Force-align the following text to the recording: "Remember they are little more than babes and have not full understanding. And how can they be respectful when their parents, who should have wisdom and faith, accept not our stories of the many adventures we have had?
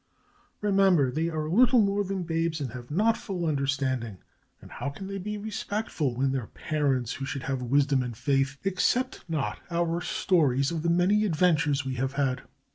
"Remember 0.61 1.11
they 1.11 1.29
are 1.29 1.47
little 1.47 1.79
more 1.79 2.03
than 2.03 2.23
babes 2.23 2.59
and 2.59 2.71
have 2.71 2.89
not 2.89 3.15
full 3.15 3.45
understanding. 3.45 4.17
And 4.59 4.71
how 4.71 4.89
can 4.89 5.05
they 5.05 5.19
be 5.19 5.37
respectful 5.37 6.15
when 6.15 6.31
their 6.31 6.47
parents, 6.47 7.13
who 7.13 7.25
should 7.27 7.43
have 7.43 7.61
wisdom 7.61 8.01
and 8.01 8.17
faith, 8.17 8.57
accept 8.65 9.23
not 9.29 9.59
our 9.69 10.01
stories 10.01 10.71
of 10.71 10.81
the 10.81 10.89
many 10.89 11.23
adventures 11.23 11.85
we 11.85 11.97
have 12.01 12.13
had? 12.13 12.41